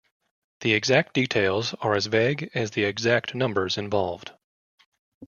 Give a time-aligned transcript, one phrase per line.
[0.61, 4.31] The exact details are as vague as the exact numbers involved.